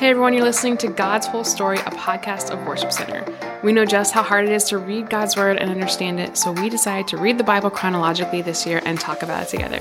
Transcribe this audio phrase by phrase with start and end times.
[0.00, 3.22] Hey everyone, you're listening to God's Whole Story, a podcast of Worship Center.
[3.62, 6.52] We know just how hard it is to read God's Word and understand it, so
[6.52, 9.78] we decided to read the Bible chronologically this year and talk about it together.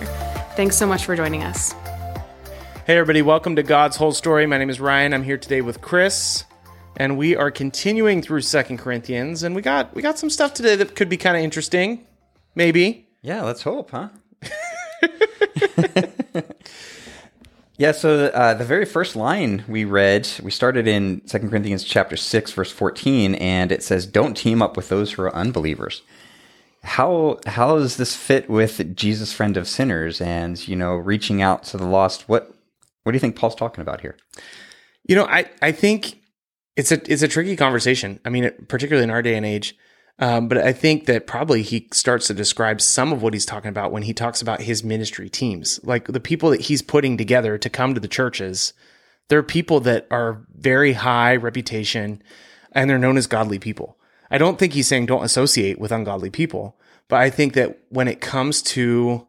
[0.57, 1.71] Thanks so much for joining us.
[2.85, 4.45] Hey everybody, welcome to God's Whole Story.
[4.45, 5.13] My name is Ryan.
[5.13, 6.43] I'm here today with Chris,
[6.97, 10.75] and we are continuing through Second Corinthians, and we got we got some stuff today
[10.75, 12.05] that could be kind of interesting,
[12.55, 13.07] maybe.
[13.21, 14.09] Yeah, let's hope, huh?
[17.79, 22.17] yeah, so uh, the very first line we read, we started in 2 Corinthians chapter
[22.17, 26.01] 6, verse 14, and it says, Don't team up with those who are unbelievers.
[26.83, 31.63] How how does this fit with Jesus, friend of sinners, and you know, reaching out
[31.65, 32.27] to the lost?
[32.27, 32.53] What
[33.03, 34.17] what do you think Paul's talking about here?
[35.07, 36.19] You know, I I think
[36.75, 38.19] it's a it's a tricky conversation.
[38.25, 39.77] I mean, particularly in our day and age.
[40.19, 43.69] Um, but I think that probably he starts to describe some of what he's talking
[43.69, 47.57] about when he talks about his ministry teams, like the people that he's putting together
[47.57, 48.73] to come to the churches.
[49.29, 52.21] They're people that are very high reputation
[52.73, 53.97] and they're known as godly people.
[54.29, 58.07] I don't think he's saying don't associate with ungodly people, but I think that when
[58.07, 59.27] it comes to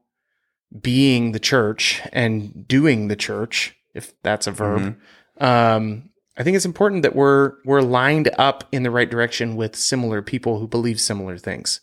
[0.78, 4.97] being the church and doing the church, if that's a verb,
[5.38, 5.44] mm-hmm.
[5.44, 6.09] um,
[6.41, 10.22] I think it's important that we're we're lined up in the right direction with similar
[10.22, 11.82] people who believe similar things.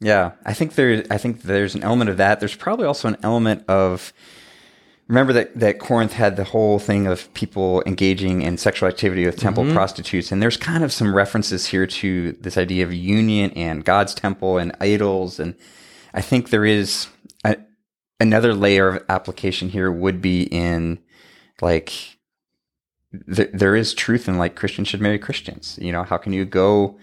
[0.00, 2.40] Yeah, I think there I think there's an element of that.
[2.40, 4.14] There's probably also an element of
[5.08, 9.36] remember that that Corinth had the whole thing of people engaging in sexual activity with
[9.36, 9.74] temple mm-hmm.
[9.74, 14.14] prostitutes and there's kind of some references here to this idea of union and God's
[14.14, 15.54] temple and idols and
[16.14, 17.08] I think there is
[17.44, 17.58] a,
[18.18, 20.98] another layer of application here would be in
[21.60, 22.16] like
[23.34, 25.78] th- there is truth in like Christians should marry Christians.
[25.80, 26.98] You know, how can you go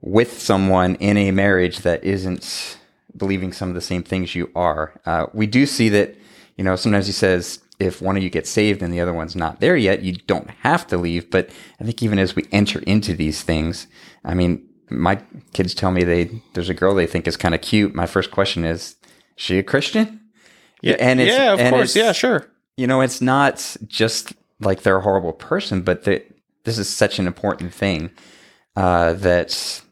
[0.00, 2.78] with someone in a marriage that isn't
[3.16, 5.00] believing some of the same things you are?
[5.06, 6.14] Uh, we do see that,
[6.56, 9.34] you know, sometimes he says, if one of you gets saved and the other one's
[9.34, 11.30] not there yet, you don't have to leave.
[11.30, 13.86] But I think even as we enter into these things,
[14.24, 15.16] I mean, my
[15.52, 17.94] kids tell me they there's a girl they think is kind of cute.
[17.94, 18.96] My first question is, is
[19.36, 20.20] she a Christian?
[20.82, 22.46] Yeah, and yeah, of course, yeah, sure.
[22.76, 24.32] You know, it's not just
[24.64, 26.26] like they're a horrible person, but that
[26.64, 28.10] this is such an important thing
[28.76, 29.82] uh, that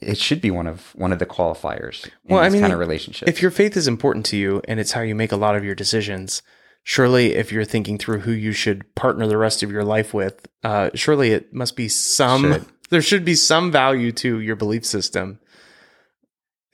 [0.00, 2.08] it should be one of one of the qualifiers.
[2.24, 3.28] well, I mean, kind of relationship.
[3.28, 5.64] If your faith is important to you and it's how you make a lot of
[5.64, 6.42] your decisions,
[6.82, 10.46] surely if you're thinking through who you should partner the rest of your life with,
[10.64, 12.52] uh, surely it must be some.
[12.52, 12.66] Should.
[12.90, 15.38] There should be some value to your belief system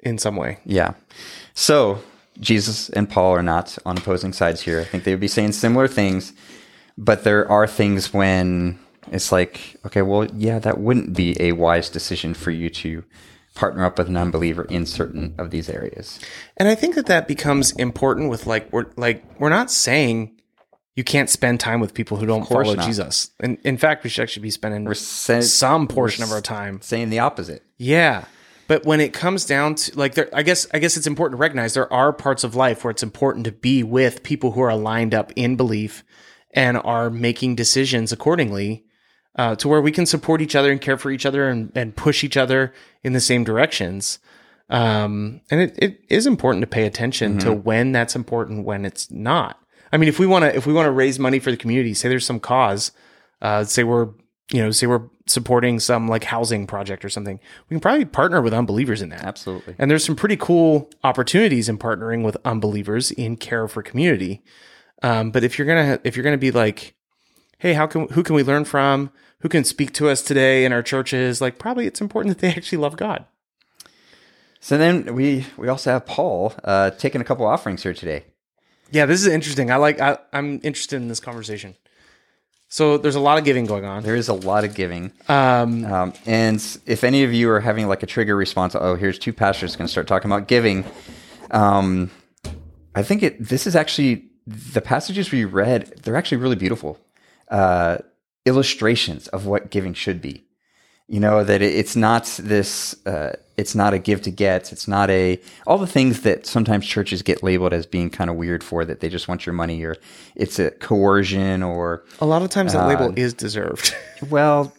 [0.01, 0.61] in some way.
[0.65, 0.95] Yeah.
[1.53, 2.03] So
[2.41, 4.81] Jesus and Paul are not on opposing sides here.
[4.81, 6.33] I think they would be saying similar things
[6.99, 8.79] but there are things when
[9.11, 13.05] it's like, okay, well, yeah, that wouldn't be a wise decision for you to
[13.55, 16.21] partner up with an unbeliever in certain of these areas.
[16.57, 20.41] And I think that that becomes important with like we're like we're not saying
[20.95, 22.87] you can't spend time with people who don't follow not.
[22.87, 23.31] Jesus.
[23.41, 26.81] And in fact, we should actually be spending we're sa- some portion of our time
[26.83, 27.63] saying the opposite.
[27.77, 28.25] Yeah.
[28.69, 31.41] But when it comes down to like there I guess I guess it's important to
[31.41, 34.77] recognize there are parts of life where it's important to be with people who are
[34.77, 36.05] lined up in belief
[36.57, 38.85] and are making decisions accordingly
[39.37, 41.95] uh, to where we can support each other and care for each other and, and
[41.95, 42.73] push each other
[43.05, 44.19] in the same directions.
[44.71, 47.49] Um, and it, it is important to pay attention mm-hmm.
[47.49, 49.61] to when that's important, when it's not.
[49.93, 51.95] I mean, if we want to, if we want to raise money for the community,
[51.95, 52.91] say there's some cause,
[53.43, 54.09] uh, say we're,
[54.51, 58.41] you know, say we're supporting some like housing project or something, we can probably partner
[58.41, 59.23] with unbelievers in that.
[59.23, 59.75] Absolutely.
[59.79, 64.43] And there's some pretty cool opportunities in partnering with unbelievers in care for community.
[65.07, 66.95] Um, but if you're gonna if you're gonna be like,
[67.59, 69.13] hey, how can who can we learn from?
[69.41, 71.41] Who can speak to us today in our churches?
[71.41, 73.25] Like, probably it's important that they actually love God.
[74.59, 78.25] So then we we also have Paul uh, taking a couple offerings here today.
[78.91, 79.71] Yeah, this is interesting.
[79.71, 80.01] I like.
[80.01, 81.77] I, I'm interested in this conversation.
[82.69, 84.03] So there's a lot of giving going on.
[84.03, 85.13] There is a lot of giving.
[85.29, 89.21] Um, um, and if any of you are having like a trigger response, oh, here's
[89.21, 90.85] two pastors going to start talking about giving.
[91.53, 92.11] Um,
[92.93, 93.49] I think it.
[93.49, 96.99] This is actually the passages we read, they're actually really beautiful
[97.51, 97.99] uh,
[98.45, 100.45] illustrations of what giving should be.
[101.09, 102.97] You know that it's not this.
[103.07, 104.73] Uh, it's not a give to get.
[104.73, 108.35] It's not a all the things that sometimes churches get labeled as being kind of
[108.35, 109.97] weird for that they just want your money or
[110.35, 113.95] it's a coercion or a lot of times that uh, label is deserved.
[114.31, 114.73] well,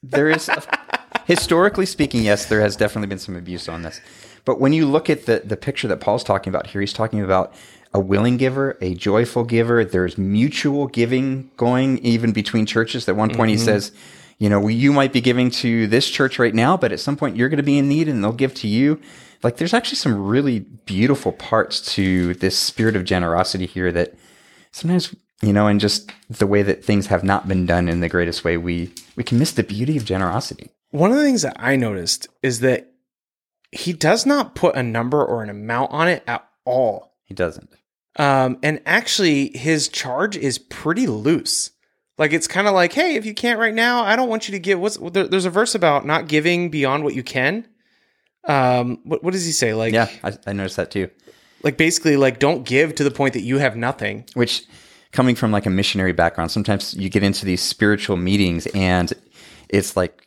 [0.00, 0.48] there is
[1.24, 4.00] historically speaking, yes, there has definitely been some abuse on this.
[4.44, 7.20] But when you look at the the picture that Paul's talking about here, he's talking
[7.20, 7.52] about
[7.94, 9.84] a willing giver, a joyful giver.
[9.84, 13.08] There's mutual giving going even between churches.
[13.08, 13.58] At one point, mm-hmm.
[13.58, 13.92] he says,
[14.38, 17.36] you know, you might be giving to this church right now, but at some point
[17.36, 19.00] you're going to be in need and they'll give to you.
[19.42, 24.14] Like there's actually some really beautiful parts to this spirit of generosity here that
[24.70, 28.08] sometimes you know, and just the way that things have not been done in the
[28.08, 30.70] greatest way, we we can miss the beauty of generosity.
[30.90, 32.92] One of the things that I noticed is that
[33.72, 37.16] he does not put a number or an amount on it at all.
[37.24, 37.70] He doesn't.
[38.16, 41.70] Um, and actually, his charge is pretty loose.
[42.18, 44.52] Like it's kind of like, hey, if you can't right now, I don't want you
[44.52, 44.78] to give.
[44.78, 47.66] What's there, there's a verse about not giving beyond what you can.
[48.46, 49.72] Um, what what does he say?
[49.74, 51.08] Like, Yeah, I, I noticed that too.
[51.62, 54.24] like basically, like don't give to the point that you have nothing.
[54.34, 54.64] Which,
[55.12, 59.12] coming from like a missionary background, sometimes you get into these spiritual meetings and
[59.68, 60.26] it's like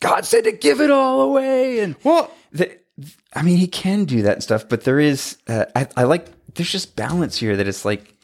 [0.00, 2.76] God said to give it all away, and Well, the,
[3.32, 6.26] I mean, he can do that and stuff, but there is, uh, I, I like,
[6.54, 8.14] there's just balance here that it's like,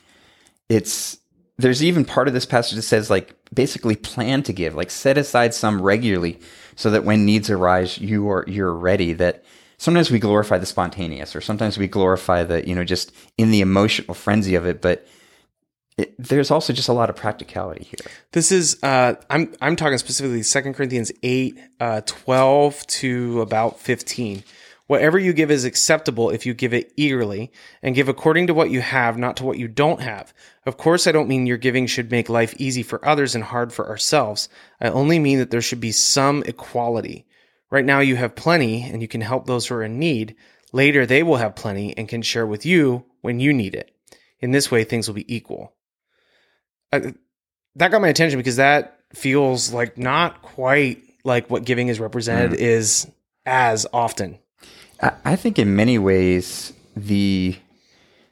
[0.69, 1.19] it's,
[1.59, 5.19] there's even part of this passage that says, like, basically plan to give, like, set
[5.19, 6.38] aside some regularly
[6.77, 9.12] so that when needs arise, you are, you're ready.
[9.12, 9.44] That
[9.77, 13.61] sometimes we glorify the spontaneous, or sometimes we glorify the, you know, just in the
[13.61, 15.06] emotional frenzy of it, but
[16.00, 18.11] it, there's also just a lot of practicality here.
[18.32, 24.43] This is uh, I'm I'm talking specifically 2 Corinthians 8, uh, 12 to about 15.
[24.90, 28.70] Whatever you give is acceptable if you give it eagerly and give according to what
[28.70, 30.34] you have, not to what you don't have.
[30.66, 33.72] Of course, I don't mean your giving should make life easy for others and hard
[33.72, 34.48] for ourselves.
[34.81, 37.25] I only mean that there should be some equality.
[37.70, 40.34] Right now you have plenty and you can help those who are in need.
[40.72, 43.93] Later they will have plenty and can share with you when you need it.
[44.40, 45.72] In this way, things will be equal.
[46.93, 47.12] Uh,
[47.76, 52.54] that got my attention because that feels like not quite like what giving is represented
[52.54, 53.06] is
[53.46, 54.40] as often.
[55.02, 57.56] I, I think in many ways the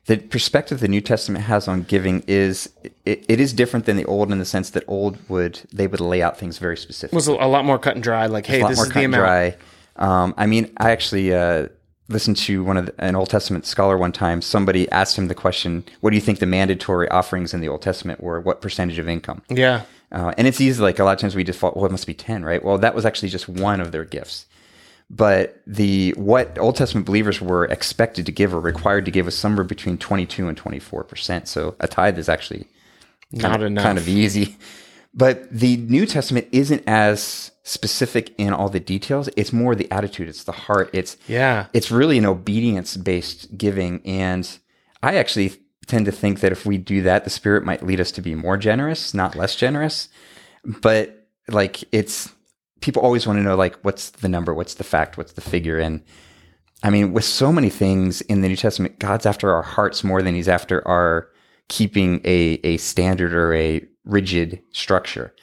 [0.06, 2.70] the perspective the New Testament has on giving is
[3.04, 6.00] it, it is different than the old in the sense that old would they would
[6.00, 7.12] lay out things very specific.
[7.12, 8.26] It was a lot more cut and dry.
[8.26, 9.20] Like, hey, a lot this more is cut the amount.
[9.22, 9.56] dry.
[9.96, 11.68] Um, I mean, I actually uh,
[12.08, 14.40] listened to one of the, an Old Testament scholar one time.
[14.40, 17.82] Somebody asked him the question, "What do you think the mandatory offerings in the Old
[17.82, 18.40] Testament were?
[18.40, 21.44] What percentage of income?" Yeah, Uh, and it's easy, like a lot of times we
[21.44, 22.64] default, well, it must be 10, right?
[22.64, 24.46] Well, that was actually just one of their gifts.
[25.10, 29.36] But the what Old Testament believers were expected to give or required to give was
[29.36, 31.46] somewhere between 22 and 24%.
[31.46, 32.66] So a tithe is actually
[33.32, 33.84] not kind of, enough.
[33.84, 34.56] kind of easy.
[35.14, 39.28] But the New Testament isn't as specific in all the details.
[39.36, 40.90] It's more the attitude, it's the heart.
[40.92, 44.02] It's yeah, it's really an obedience based giving.
[44.04, 44.48] And
[45.02, 45.56] I actually
[45.86, 48.34] tend to think that if we do that, the Spirit might lead us to be
[48.34, 50.08] more generous, not less generous.
[50.64, 52.30] But like it's
[52.80, 55.78] people always want to know like what's the number, what's the fact, what's the figure.
[55.78, 56.02] And
[56.82, 60.22] I mean, with so many things in the New Testament, God's after our hearts more
[60.22, 61.28] than he's after our
[61.68, 65.34] keeping a, a standard or a rigid structure.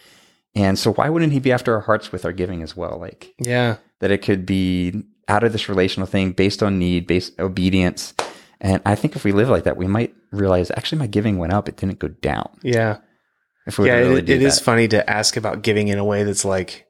[0.55, 2.97] And so why wouldn't he be after our hearts with our giving as well?
[2.97, 3.77] Like yeah.
[3.99, 8.13] that it could be out of this relational thing based on need, based obedience.
[8.61, 11.53] And I think if we live like that, we might realize actually my giving went
[11.53, 12.49] up; it didn't go down.
[12.63, 12.99] Yeah.
[13.67, 16.23] If we yeah, really it, it is funny to ask about giving in a way
[16.23, 16.84] that's like,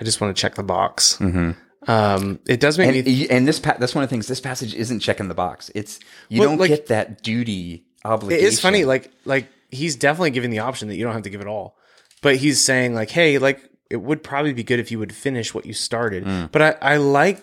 [0.00, 1.16] I just want to check the box.
[1.18, 1.56] Mhm.
[1.88, 3.20] Um, it does make And, me.
[3.22, 4.26] y- and this pa- that's one of the things.
[4.26, 5.70] This passage isn't checking the box.
[5.74, 5.98] It's
[6.28, 8.44] you Well, don't like- get that duty obligation.
[8.44, 11.30] It is funny, like like he's definitely giving the option that you don't have to
[11.30, 11.76] give it all,
[12.22, 13.60] but he's saying like, hey, like
[13.90, 16.24] it would probably be good if you would finish what you started.
[16.24, 16.52] Mm.
[16.52, 17.40] But I I like,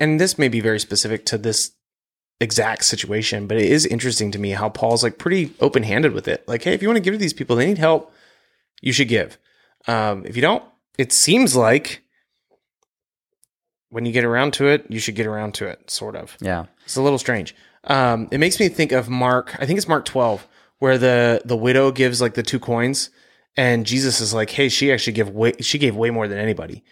[0.00, 1.70] and this may be very specific to this
[2.40, 6.26] exact situation, but it is interesting to me how Paul's like pretty open handed with
[6.28, 6.46] it.
[6.48, 8.12] Like, hey, if you want to give to these people, they need help,
[8.82, 9.38] you should give.
[9.86, 10.62] Um, if you don't,
[10.98, 12.02] it seems like
[13.88, 16.36] when you get around to it, you should get around to it, sort of.
[16.40, 16.66] yeah.
[16.84, 17.54] It's a little strange.
[17.84, 19.54] Um, it makes me think of Mark.
[19.60, 20.46] I think it's Mark twelve,
[20.78, 23.10] where the the widow gives like the two coins,
[23.56, 25.52] and Jesus is like, "Hey, she actually give way.
[25.60, 26.84] She gave way more than anybody."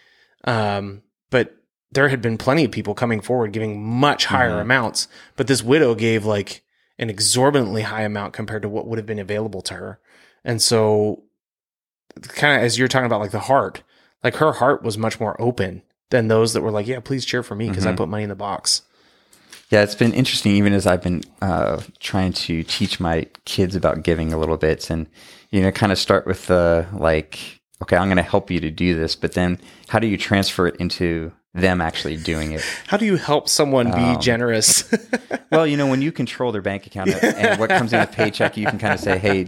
[0.44, 1.56] Um, but
[1.90, 4.62] there had been plenty of people coming forward giving much higher Mhm.
[4.62, 6.62] amounts, but this widow gave like
[6.98, 9.98] an exorbitantly high amount compared to what would have been available to her,
[10.44, 11.24] and so
[12.22, 13.82] kind of as you're talking about like the heart,
[14.24, 17.42] like her heart was much more open than those that were like, "Yeah, please cheer
[17.42, 17.96] for me because I Mhm.
[17.98, 18.82] put money in the box."
[19.70, 24.02] Yeah, it's been interesting even as I've been uh, trying to teach my kids about
[24.02, 25.06] giving a little bit and,
[25.50, 28.70] you know, kind of start with the like, okay, I'm going to help you to
[28.70, 32.62] do this, but then how do you transfer it into them actually doing it?
[32.88, 34.84] How do you help someone be Um, generous?
[35.50, 38.56] Well, you know, when you control their bank account and what comes in a paycheck,
[38.56, 39.46] you can kind of say, hey,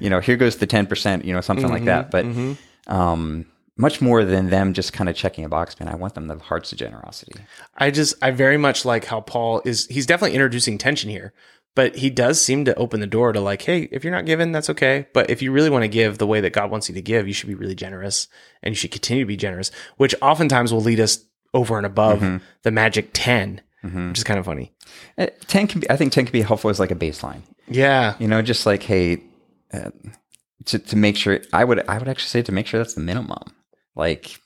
[0.00, 2.10] you know, here goes the 10%, you know, something like that.
[2.10, 2.58] But Mhm.
[2.88, 6.28] um, much more than them just kind of checking a box, man, I want them
[6.28, 7.32] to have hearts of generosity.
[7.76, 11.32] I just, I very much like how Paul is, he's definitely introducing tension here,
[11.74, 14.52] but he does seem to open the door to like, hey, if you're not giving,
[14.52, 15.06] that's okay.
[15.12, 17.26] But if you really want to give the way that God wants you to give,
[17.26, 18.28] you should be really generous
[18.62, 22.20] and you should continue to be generous, which oftentimes will lead us over and above
[22.20, 22.40] Mhm.
[22.62, 23.60] the magic 10.
[23.82, 24.72] which is kind of funny.
[25.18, 25.90] Uh, ten can be.
[25.90, 27.42] I think ten can be helpful as like a baseline.
[27.68, 28.14] Yeah.
[28.18, 29.22] You know, just like hey,
[29.74, 29.90] uh,
[30.64, 31.40] to to make sure.
[31.52, 33.42] I would I would actually say to make sure that's the minimum.
[33.94, 34.40] Like,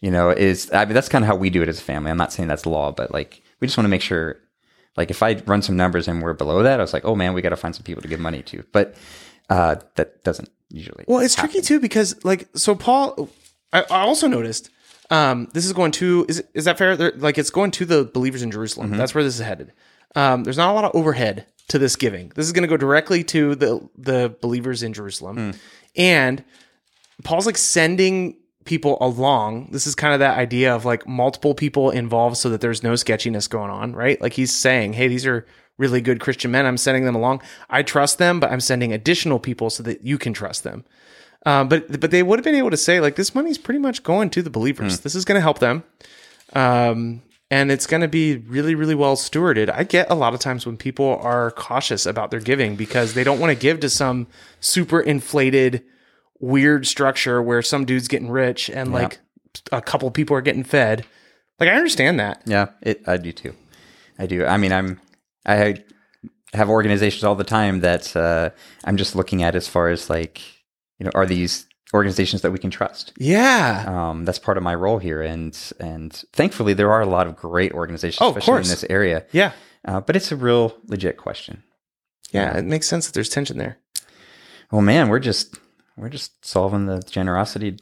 [0.00, 2.10] you know, is I mean that's kind of how we do it as a family.
[2.10, 4.36] I'm not saying that's law, but like we just want to make sure.
[4.94, 7.32] Like if I run some numbers and we're below that, I was like, oh man,
[7.32, 8.62] we got to find some people to give money to.
[8.72, 8.94] But
[9.48, 11.04] uh, that doesn't usually.
[11.08, 11.50] Well, it's happen.
[11.50, 13.30] tricky too because like so Paul
[13.72, 14.70] I, I also noticed
[15.10, 16.96] um this is going to is is that fair?
[16.96, 18.88] They're, like it's going to the believers in Jerusalem.
[18.88, 18.98] Mm-hmm.
[18.98, 19.72] That's where this is headed.
[20.14, 22.32] Um there's not a lot of overhead to this giving.
[22.34, 25.36] This is going to go directly to the the believers in Jerusalem.
[25.36, 25.58] Mm.
[25.96, 26.44] And
[27.24, 29.68] Paul's like sending people along.
[29.72, 32.96] This is kind of that idea of like multiple people involved so that there's no
[32.96, 34.20] sketchiness going on, right?
[34.20, 35.46] Like he's saying, "Hey, these are
[35.78, 36.66] really good Christian men.
[36.66, 37.42] I'm sending them along.
[37.70, 40.84] I trust them, but I'm sending additional people so that you can trust them."
[41.44, 44.02] Um, but but they would have been able to say like this money's pretty much
[44.02, 45.00] going to the believers.
[45.00, 45.82] This is going to help them,
[46.52, 49.68] um, and it's going to be really really well stewarded.
[49.74, 53.24] I get a lot of times when people are cautious about their giving because they
[53.24, 54.28] don't want to give to some
[54.60, 55.84] super inflated
[56.42, 59.18] weird structure where some dude's getting rich and like
[59.70, 61.06] a couple people are getting fed.
[61.58, 62.42] Like I understand that.
[62.44, 63.02] Yeah, it.
[63.06, 63.54] I do too.
[64.18, 64.44] I do.
[64.44, 65.00] I mean, I'm.
[65.46, 65.82] I
[66.52, 68.50] have organizations all the time that uh,
[68.84, 70.40] I'm just looking at as far as like,
[70.98, 73.12] you know, are these organizations that we can trust?
[73.16, 73.84] Yeah.
[73.86, 77.36] Um, that's part of my role here, and and thankfully there are a lot of
[77.36, 79.24] great organizations, Oh, especially in this area.
[79.32, 79.52] Yeah.
[79.84, 81.62] Uh, but it's a real legit question.
[82.32, 82.56] Yeah.
[82.56, 83.78] It makes sense that there's tension there.
[84.70, 85.56] Well, man, we're just
[85.96, 87.76] we're just solving the generosity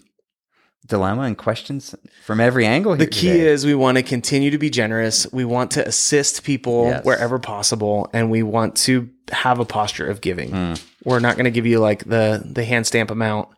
[0.87, 2.97] dilemma and questions from every angle.
[2.97, 3.47] The key today.
[3.47, 5.31] is we want to continue to be generous.
[5.33, 7.05] We want to assist people Yes.
[7.05, 10.51] wherever possible, and we want to have a posture of giving.
[10.51, 10.75] Hmm.
[11.05, 13.49] We're not going to give you like the the hand stamp amount.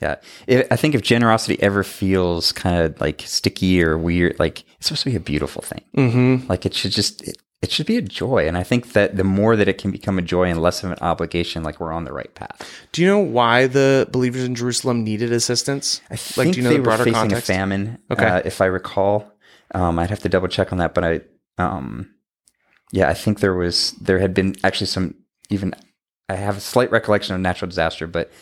[0.00, 0.16] Yeah,
[0.48, 4.88] if, I think if generosity ever feels kind of like sticky or weird, like it's
[4.88, 5.82] supposed to be a beautiful thing.
[5.96, 6.48] Mm-hmm.
[6.48, 9.22] Like it should just it, it should be a joy, and I think that the
[9.22, 12.04] more that it can become a joy and less of an obligation, like we're on
[12.04, 12.68] the right path.
[12.90, 16.00] Do you know why the believers in Jerusalem needed assistance?
[16.10, 17.48] I think like, do you know they the were facing context?
[17.48, 17.98] a famine.
[18.10, 18.26] Okay.
[18.26, 19.32] uh, if I recall,
[19.74, 21.20] um, I'd have to double check on that, but I,
[21.56, 22.12] um,
[22.90, 25.14] yeah, I think there was there had been actually some
[25.48, 25.72] even.
[26.28, 28.32] I have a slight recollection of natural disaster, but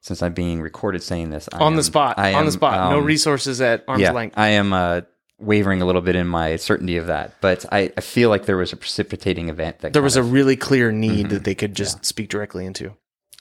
[0.00, 2.18] since I'm being recorded saying this I on the spot.
[2.18, 2.90] I on the am, spot.
[2.90, 4.38] no um, resources at arm's yeah, length.
[4.38, 5.02] I am uh,
[5.40, 8.56] wavering a little bit in my certainty of that, but I, I feel like there
[8.56, 11.34] was a precipitating event that there was a really clear need Mm-hmm.
[11.34, 12.94] that they could just speak directly into.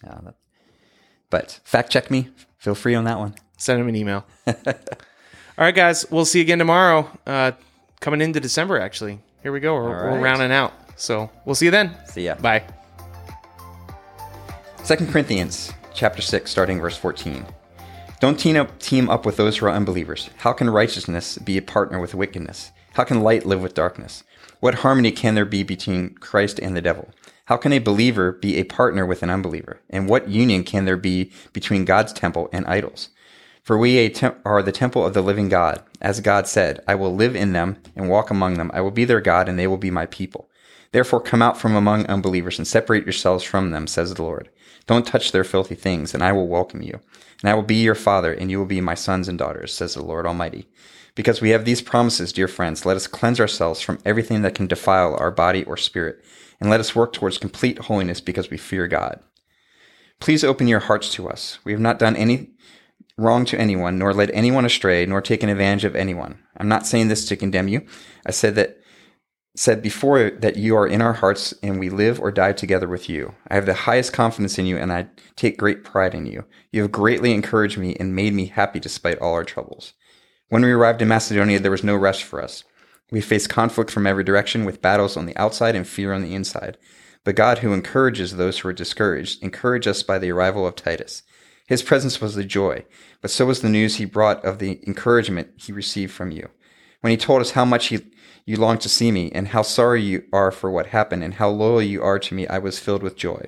[0.03, 0.35] yeah, that-
[1.29, 2.29] but fact check me.
[2.57, 3.35] Feel free on that one.
[3.57, 4.25] Send them an email.
[4.47, 4.55] All
[5.57, 6.05] right, guys.
[6.09, 7.09] We'll see you again tomorrow.
[7.27, 7.51] Uh,
[7.99, 9.19] coming into December, actually.
[9.43, 9.75] Here we go.
[9.75, 10.73] We're, All we're rounding out.
[10.95, 11.95] So we'll see you then.
[12.07, 12.35] See ya.
[12.35, 12.63] Bye.
[14.83, 17.45] Second Corinthians chapter 6, starting verse 14.
[18.19, 20.29] Don't team up, team up with those who are unbelievers.
[20.39, 22.71] How can righteousness be a partner with wickedness?
[22.93, 24.25] How can light live with darkness?
[24.59, 27.11] What harmony can there be between Christ and the devil?
[27.45, 29.79] How can a believer be a partner with an unbeliever?
[29.89, 33.07] And what union can there be between God's temple and idols?
[33.63, 35.81] For we are the temple of the living God.
[36.01, 38.69] As God said, I will live in them and walk among them.
[38.73, 40.49] I will be their God and they will be my people.
[40.91, 44.49] Therefore come out from among unbelievers and separate yourselves from them, says the Lord.
[44.89, 46.99] Don't touch their filthy things, and I will welcome you.
[47.43, 49.93] And I will be your father, and you will be my sons and daughters, says
[49.93, 50.67] the Lord Almighty.
[51.13, 54.65] Because we have these promises, dear friends, let us cleanse ourselves from everything that can
[54.65, 56.25] defile our body or spirit,
[56.59, 59.19] and let us work towards complete holiness because we fear God.
[60.19, 61.59] Please open your hearts to us.
[61.63, 62.49] We have not done any
[63.15, 66.39] wrong to anyone, nor led anyone astray, nor taken advantage of anyone.
[66.57, 67.85] I'm not saying this to condemn you.
[68.25, 68.78] I said that
[69.59, 73.09] said before that you are in our hearts and we live or die together with
[73.09, 73.35] you.
[73.49, 76.45] I have the highest confidence in you and I take great pride in you.
[76.71, 79.91] You have greatly encouraged me and made me happy despite all our troubles.
[80.47, 82.63] When we arrived in Macedonia, there was no rest for us.
[83.11, 86.35] We faced conflict from every direction with battles on the outside and fear on the
[86.35, 86.77] inside.
[87.25, 91.23] But God, who encourages those who are discouraged, encouraged us by the arrival of Titus.
[91.67, 92.85] His presence was the joy,
[93.19, 96.47] but so was the news he brought of the encouragement he received from you.
[97.01, 97.99] When he told us how much he,
[98.49, 101.47] you longed to see me, and how sorry you are for what happened, and how
[101.47, 103.45] loyal you are to me, I was filled with joy.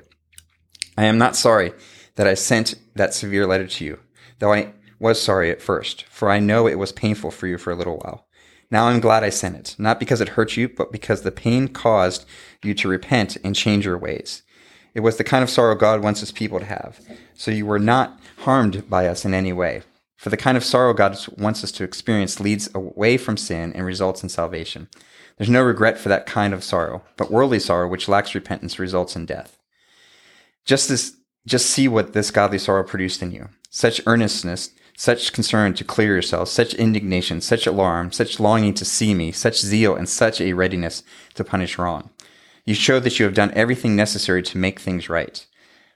[0.95, 1.73] I am not sorry
[2.17, 3.99] that I sent that severe letter to you,
[4.37, 7.71] though I was sorry at first, for I know it was painful for you for
[7.71, 8.27] a little while.
[8.69, 11.67] Now I'm glad I sent it, not because it hurt you, but because the pain
[11.67, 12.23] caused
[12.61, 14.43] you to repent and change your ways.
[14.93, 16.99] It was the kind of sorrow God wants his people to have.
[17.33, 19.81] So you were not harmed by us in any way.
[20.21, 23.83] For the kind of sorrow God wants us to experience leads away from sin and
[23.83, 24.87] results in salvation.
[25.35, 29.15] There's no regret for that kind of sorrow, but worldly sorrow, which lacks repentance, results
[29.15, 29.57] in death.
[30.63, 31.15] Just as,
[31.47, 33.49] just see what this godly sorrow produced in you.
[33.71, 39.15] Such earnestness, such concern to clear yourselves, such indignation, such alarm, such longing to see
[39.15, 41.01] me, such zeal, and such a readiness
[41.33, 42.11] to punish wrong.
[42.63, 45.43] You show that you have done everything necessary to make things right.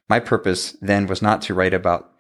[0.10, 2.15] My purpose then was not to write about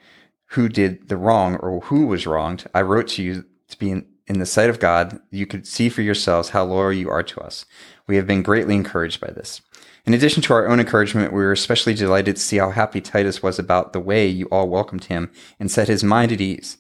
[0.56, 2.66] who did the wrong or who was wronged.
[2.74, 5.20] I wrote to you to be in, in the sight of God.
[5.30, 7.66] You could see for yourselves how loyal you are to us.
[8.08, 9.62] We have been greatly encouraged by this.
[10.06, 13.44] In addition to our own encouragement, we were especially delighted to see how happy Titus
[13.44, 16.78] was about the way you all welcomed him and set his mind at ease.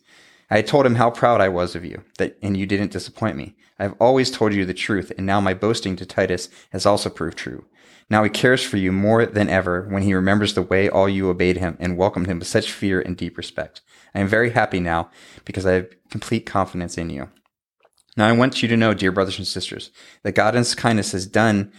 [0.49, 3.55] I told him how proud I was of you, that, and you didn't disappoint me.
[3.77, 7.09] I have always told you the truth, and now my boasting to Titus has also
[7.09, 7.65] proved true.
[8.09, 11.29] Now he cares for you more than ever when he remembers the way all you
[11.29, 13.81] obeyed him and welcomed him with such fear and deep respect.
[14.13, 15.09] I am very happy now
[15.43, 17.29] because I have complete confidence in you.
[18.15, 19.91] Now I want you to know, dear brothers and sisters,
[20.23, 21.71] that God in his kindness has done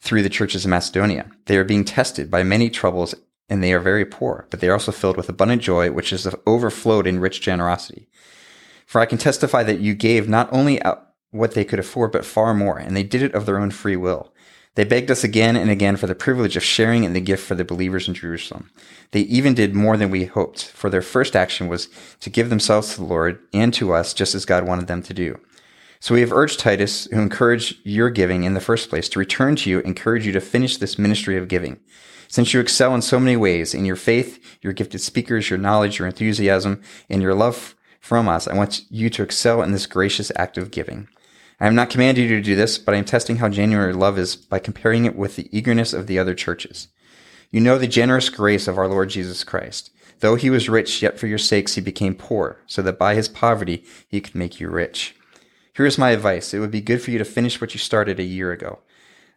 [0.00, 1.30] through the churches of Macedonia.
[1.46, 3.14] They are being tested by many troubles
[3.48, 6.28] and they are very poor, but they are also filled with abundant joy, which is
[6.46, 8.08] overflowed in rich generosity.
[8.84, 10.80] For I can testify that you gave not only
[11.30, 13.96] what they could afford, but far more, and they did it of their own free
[13.96, 14.32] will.
[14.78, 17.56] They begged us again and again for the privilege of sharing in the gift for
[17.56, 18.70] the believers in Jerusalem.
[19.10, 21.88] They even did more than we hoped, for their first action was
[22.20, 25.12] to give themselves to the Lord and to us, just as God wanted them to
[25.12, 25.40] do.
[25.98, 29.56] So we have urged Titus, who encouraged your giving in the first place, to return
[29.56, 31.80] to you, encourage you to finish this ministry of giving.
[32.28, 35.98] Since you excel in so many ways, in your faith, your gifted speakers, your knowledge,
[35.98, 36.80] your enthusiasm,
[37.10, 40.70] and your love from us, I want you to excel in this gracious act of
[40.70, 41.08] giving.
[41.60, 43.94] I am not commanding you to do this, but I am testing how genuine your
[43.94, 46.88] love is by comparing it with the eagerness of the other churches.
[47.50, 49.90] You know the generous grace of our Lord Jesus Christ.
[50.20, 53.28] Though he was rich, yet for your sakes he became poor, so that by his
[53.28, 55.16] poverty he could make you rich.
[55.74, 56.54] Here is my advice.
[56.54, 58.80] It would be good for you to finish what you started a year ago.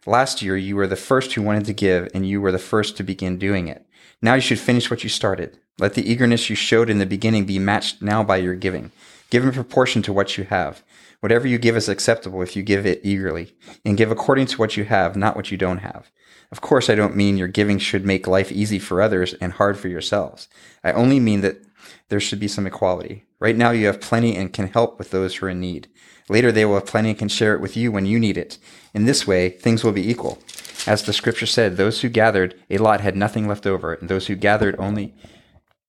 [0.06, 2.96] Last year, you were the first who wanted to give, and you were the first
[2.96, 3.86] to begin doing it.
[4.20, 5.58] Now you should finish what you started.
[5.78, 8.90] Let the eagerness you showed in the beginning be matched now by your giving.
[9.30, 10.82] Give in proportion to what you have.
[11.22, 14.76] Whatever you give is acceptable if you give it eagerly, and give according to what
[14.76, 16.10] you have, not what you don't have.
[16.50, 19.78] Of course, I don't mean your giving should make life easy for others and hard
[19.78, 20.48] for yourselves.
[20.82, 21.62] I only mean that
[22.08, 23.24] there should be some equality.
[23.38, 25.88] Right now, you have plenty and can help with those who are in need.
[26.28, 28.58] Later, they will have plenty and can share it with you when you need it.
[28.92, 30.42] In this way, things will be equal.
[30.88, 34.26] As the scripture said, those who gathered a lot had nothing left over, and those
[34.26, 35.14] who gathered only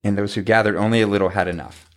[0.04, 1.90] and those who gathered only a little had enough.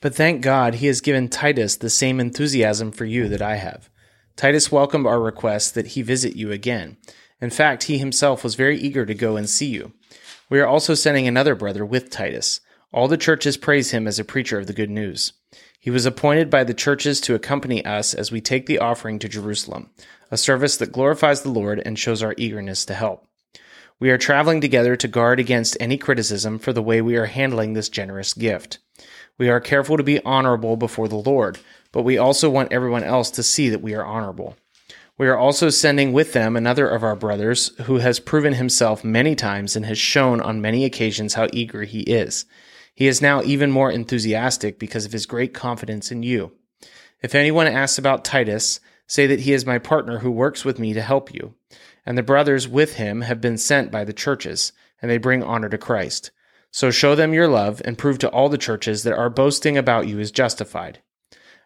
[0.00, 3.88] But thank God he has given Titus the same enthusiasm for you that I have.
[4.36, 6.98] Titus welcomed our request that he visit you again.
[7.40, 9.92] In fact, he himself was very eager to go and see you.
[10.50, 12.60] We are also sending another brother with Titus.
[12.92, 15.32] All the churches praise him as a preacher of the good news.
[15.80, 19.28] He was appointed by the churches to accompany us as we take the offering to
[19.28, 19.90] Jerusalem,
[20.30, 23.26] a service that glorifies the Lord and shows our eagerness to help.
[23.98, 27.72] We are traveling together to guard against any criticism for the way we are handling
[27.72, 28.78] this generous gift.
[29.38, 31.58] We are careful to be honorable before the Lord,
[31.92, 34.56] but we also want everyone else to see that we are honorable.
[35.18, 39.34] We are also sending with them another of our brothers who has proven himself many
[39.34, 42.44] times and has shown on many occasions how eager he is.
[42.94, 46.52] He is now even more enthusiastic because of his great confidence in you.
[47.22, 50.92] If anyone asks about Titus, say that he is my partner who works with me
[50.92, 51.54] to help you.
[52.04, 55.68] And the brothers with him have been sent by the churches, and they bring honor
[55.68, 56.30] to Christ.
[56.76, 60.08] So show them your love and prove to all the churches that our boasting about
[60.08, 60.98] you is justified.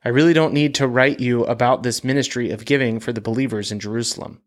[0.04, 3.72] I really don't need to write you about this ministry of giving for the believers
[3.72, 4.40] in Jerusalem.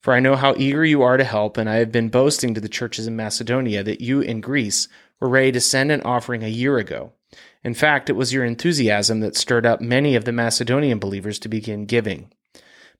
[0.00, 2.60] For I know how eager you are to help, and I have been boasting to
[2.60, 4.88] the churches in Macedonia that you in Greece
[5.20, 7.12] were ready to send an offering a year ago.
[7.62, 11.48] In fact, it was your enthusiasm that stirred up many of the Macedonian believers to
[11.48, 12.32] begin giving.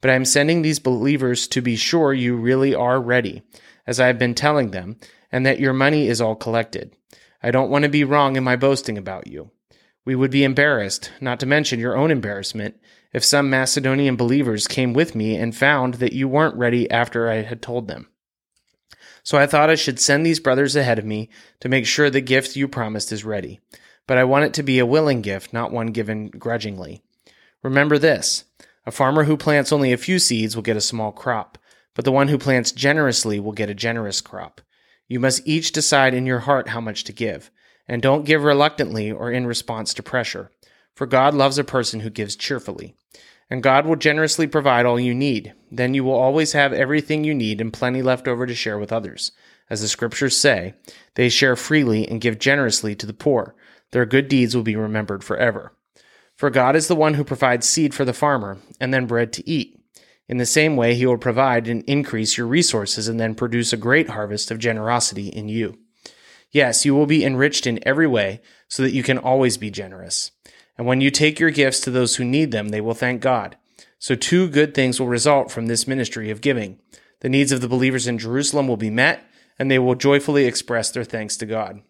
[0.01, 3.43] But I am sending these believers to be sure you really are ready,
[3.89, 4.99] as I have been telling them,
[5.31, 6.97] and that your money is all collected.
[7.43, 9.51] I don't want to be wrong in my boasting about you.
[10.05, 12.77] We would be embarrassed, not to mention your own embarrassment,
[13.13, 17.43] if some Macedonian believers came with me and found that you weren't ready after I
[17.43, 18.09] had told them.
[19.23, 21.29] So I thought I should send these brothers ahead of me
[21.61, 23.61] to make sure the gift you promised is ready.
[24.07, 27.03] But I want it to be a willing gift, not one given grudgingly.
[27.63, 28.45] Remember this
[28.87, 31.59] a farmer who plants only a few seeds will get a small crop,
[31.95, 34.63] but the one who plants generously will get a generous crop.
[35.09, 37.51] You must each decide in your heart how much to give,
[37.89, 40.51] and don't give reluctantly or in response to pressure,
[40.95, 42.95] for God loves a person who gives cheerfully
[43.51, 45.55] and God will generously provide all you need.
[45.71, 48.93] Then you will always have everything you need and plenty left over to share with
[48.93, 49.33] others.
[49.71, 50.75] As the scriptures say,
[51.15, 53.55] they share freely and give generously to the poor.
[53.91, 55.73] Their good deeds will be remembered forever.
[56.37, 59.49] For God is the one who provides seed for the farmer and then bread to
[59.49, 59.78] eat.
[60.29, 63.79] In the same way, he will provide and increase your resources and then produce a
[63.79, 65.79] great harvest of generosity in you.
[66.51, 70.31] Yes, you will be enriched in every way so that you can always be generous.
[70.77, 73.57] And when you take your gifts to those who need them, they will thank God.
[73.99, 76.79] So two good things will result from this ministry of giving.
[77.21, 79.25] The needs of the believers in Jerusalem will be met,
[79.59, 81.83] and they will joyfully express their thanks to God.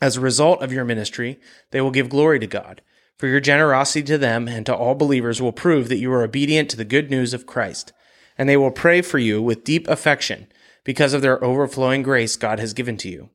[0.00, 1.38] As a result of your ministry,
[1.72, 2.80] they will give glory to God.
[3.20, 6.70] For your generosity to them and to all believers will prove that you are obedient
[6.70, 7.92] to the good news of Christ.
[8.38, 10.46] And they will pray for you with deep affection
[10.84, 13.28] because of their overflowing grace God has given to you.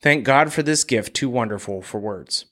[0.00, 2.46] Thank God for this gift too wonderful for words.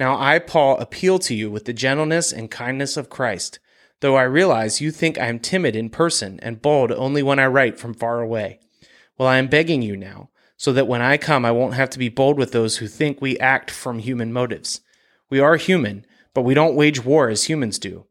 [0.00, 3.60] Now I, Paul, appeal to you with the gentleness and kindness of Christ,
[4.00, 7.46] though I realize you think I am timid in person and bold only when I
[7.46, 8.58] write from far away.
[9.16, 12.00] Well, I am begging you now, so that when I come I won't have to
[12.00, 14.80] be bold with those who think we act from human motives.
[15.30, 18.06] We are human, but we don't wage war as humans do.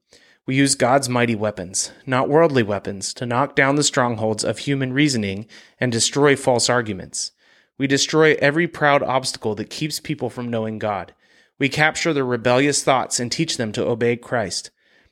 [0.46, 4.94] We use God's mighty weapons, not worldly weapons, to knock down the strongholds of human
[4.94, 5.46] reasoning
[5.80, 7.34] and destroy false arguments.
[7.78, 11.14] We destroy every proud obstacle that keeps people from knowing God.
[11.60, 14.72] We capture their rebellious thoughts and teach them to obey Christ.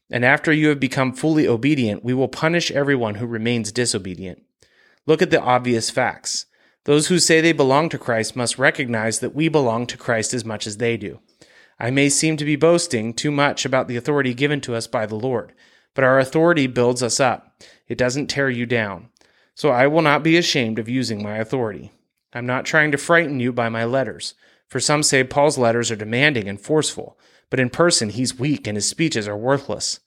[0.10, 4.42] And after you have become fully obedient, we will punish everyone who remains disobedient.
[5.06, 6.46] Look at the obvious facts.
[6.86, 10.46] Those who say they belong to Christ must recognize that we belong to Christ as
[10.46, 11.20] much as they do.
[11.80, 15.06] I may seem to be boasting too much about the authority given to us by
[15.06, 15.54] the Lord,
[15.94, 17.62] but our authority builds us up.
[17.88, 19.10] It doesn't tear you down.
[19.54, 21.92] So I will not be ashamed of using my authority.
[22.34, 24.36] I'm not trying to frighten you by my letters,
[24.68, 27.18] for some say Paul's letters are demanding and forceful,
[27.50, 30.00] but in person he's weak and his speeches are worthless.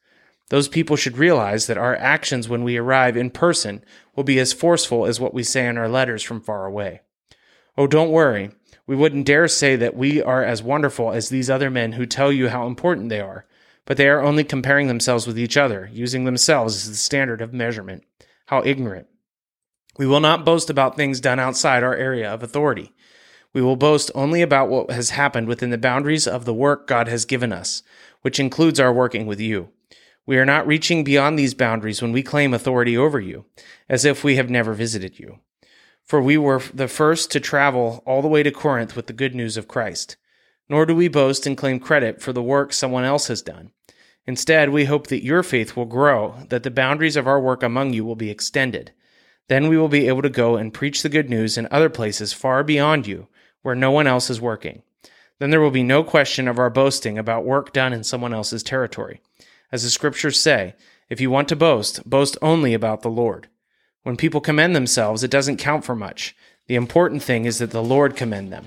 [0.51, 3.85] Those people should realize that our actions when we arrive in person
[4.17, 7.01] will be as forceful as what we say in our letters from far away.
[7.79, 8.51] Oh, don't worry.
[8.91, 12.33] We wouldn't dare say that we are as wonderful as these other men who tell
[12.33, 13.47] you how important they are,
[13.85, 17.53] but they are only comparing themselves with each other, using themselves as the standard of
[17.53, 18.03] measurement.
[18.47, 19.07] How ignorant.
[19.97, 22.93] We will not boast about things done outside our area of authority.
[23.53, 27.07] We will boast only about what has happened within the boundaries of the work God
[27.07, 27.85] has given us,
[28.23, 29.69] which includes our working with you.
[30.27, 33.45] We are not reaching beyond these boundaries when we claim authority over you,
[33.89, 35.39] as if we have never visited you
[36.11, 39.33] for we were the first to travel all the way to Corinth with the good
[39.33, 40.17] news of Christ.
[40.69, 43.71] Nor do we boast and claim credit for the work someone else has done.
[44.27, 47.93] Instead, we hope that your faith will grow, that the boundaries of our work among
[47.93, 48.91] you will be extended.
[49.47, 52.33] Then we will be able to go and preach the good news in other places
[52.33, 53.29] far beyond you,
[53.63, 54.83] where no one else is working.
[55.39, 58.65] Then there will be no question of our boasting about work done in someone else's
[58.65, 59.21] territory.
[59.71, 60.75] As the scriptures say,
[61.09, 63.47] if you want to boast, boast only about the Lord.
[64.03, 66.35] When people commend themselves, it doesn't count for much.
[66.69, 68.67] The important thing is that the Lord commend them.